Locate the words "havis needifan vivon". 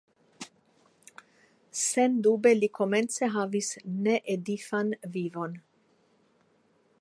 3.35-5.55